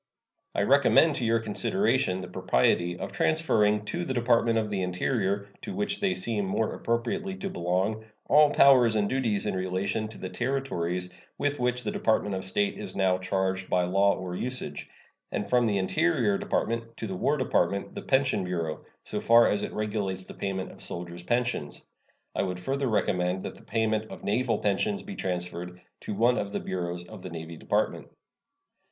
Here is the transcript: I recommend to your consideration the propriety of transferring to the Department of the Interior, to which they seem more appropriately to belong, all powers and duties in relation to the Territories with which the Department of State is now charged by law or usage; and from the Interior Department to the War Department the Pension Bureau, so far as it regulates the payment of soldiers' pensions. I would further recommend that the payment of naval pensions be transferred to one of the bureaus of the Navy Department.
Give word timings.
I 0.55 0.63
recommend 0.63 1.17
to 1.17 1.25
your 1.25 1.39
consideration 1.39 2.21
the 2.21 2.27
propriety 2.27 2.97
of 2.97 3.11
transferring 3.11 3.85
to 3.85 4.03
the 4.03 4.15
Department 4.15 4.57
of 4.57 4.67
the 4.69 4.81
Interior, 4.81 5.47
to 5.61 5.75
which 5.75 5.99
they 5.99 6.15
seem 6.15 6.43
more 6.43 6.73
appropriately 6.73 7.35
to 7.35 7.51
belong, 7.51 8.03
all 8.25 8.49
powers 8.51 8.95
and 8.95 9.07
duties 9.07 9.45
in 9.45 9.53
relation 9.55 10.07
to 10.07 10.17
the 10.17 10.31
Territories 10.31 11.13
with 11.37 11.59
which 11.59 11.83
the 11.83 11.91
Department 11.91 12.33
of 12.33 12.45
State 12.45 12.79
is 12.79 12.95
now 12.95 13.19
charged 13.19 13.69
by 13.69 13.83
law 13.83 14.15
or 14.17 14.35
usage; 14.35 14.89
and 15.31 15.47
from 15.47 15.67
the 15.67 15.77
Interior 15.77 16.35
Department 16.35 16.97
to 16.97 17.05
the 17.05 17.15
War 17.15 17.37
Department 17.37 17.93
the 17.93 18.01
Pension 18.01 18.43
Bureau, 18.43 18.83
so 19.03 19.21
far 19.21 19.47
as 19.49 19.61
it 19.61 19.71
regulates 19.71 20.23
the 20.25 20.33
payment 20.33 20.71
of 20.71 20.81
soldiers' 20.81 21.21
pensions. 21.21 21.85
I 22.33 22.41
would 22.41 22.59
further 22.59 22.87
recommend 22.87 23.43
that 23.43 23.53
the 23.53 23.61
payment 23.63 24.09
of 24.09 24.23
naval 24.23 24.57
pensions 24.57 25.03
be 25.03 25.13
transferred 25.15 25.79
to 25.99 26.15
one 26.15 26.39
of 26.39 26.53
the 26.53 26.59
bureaus 26.59 27.07
of 27.07 27.21
the 27.21 27.29
Navy 27.29 27.55
Department. 27.55 28.07